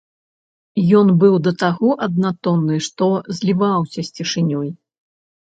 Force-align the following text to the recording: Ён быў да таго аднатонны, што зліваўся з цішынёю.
Ён 0.99 1.11
быў 1.23 1.35
да 1.49 1.53
таго 1.63 1.89
аднатонны, 2.07 2.79
што 2.89 3.11
зліваўся 3.41 3.99
з 4.09 4.21
цішынёю. 4.21 4.67